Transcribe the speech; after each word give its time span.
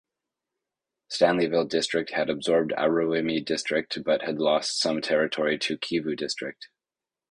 Stanleyville 1.11 1.69
District 1.69 2.09
had 2.09 2.27
absorbed 2.27 2.71
Aruwimi 2.71 3.45
District 3.45 3.99
but 4.03 4.23
had 4.23 4.39
lost 4.39 4.79
some 4.81 4.99
territory 4.99 5.59
to 5.59 5.77
Kivu 5.77 6.17
District. 6.17 6.69